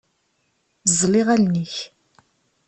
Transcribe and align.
Ẓẓel 0.91 1.13
iɣallen-ik. 1.19 1.75